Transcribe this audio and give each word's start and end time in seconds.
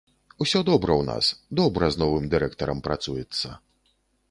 Усё 0.45 0.61
добра 0.69 0.93
ў 1.01 1.07
нас, 1.09 1.29
добра 1.59 1.91
з 1.97 2.01
новым 2.05 2.25
дырэктарам 2.33 2.83
працуецца. 2.91 3.47